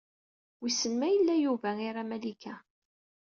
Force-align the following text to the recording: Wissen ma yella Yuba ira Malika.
Wissen 0.61 0.93
ma 0.99 1.07
yella 1.13 1.35
Yuba 1.43 1.69
ira 1.87 2.03
Malika. 2.09 2.53